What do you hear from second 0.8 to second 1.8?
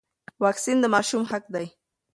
د ماشوم حق دی.